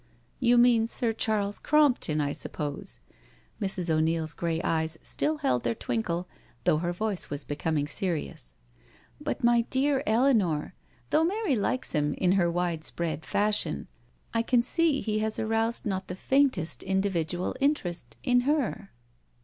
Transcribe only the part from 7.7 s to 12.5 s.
serious." But, my dear Eleanor, though Mary likes him in her